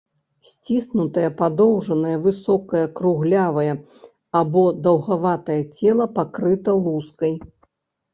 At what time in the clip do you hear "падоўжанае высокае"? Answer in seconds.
1.41-2.81